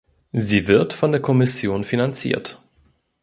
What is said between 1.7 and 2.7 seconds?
finanziert.